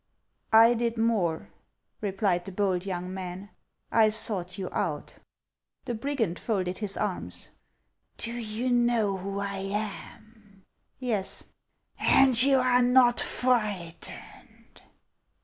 [0.67, 1.51] "I did more,"
[2.01, 3.51] replied the bold young man;"
[3.91, 5.17] I sought you out."
[5.85, 7.49] The brigand folded his arms."
[8.17, 10.65] Do you know who I am?""
[10.97, 11.43] Yes.""
[11.99, 14.81] And you are not frightened